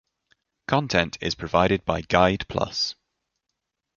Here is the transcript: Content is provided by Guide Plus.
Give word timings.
Content 0.67 1.19
is 1.21 1.35
provided 1.35 1.85
by 1.85 2.01
Guide 2.01 2.47
Plus. 2.47 2.95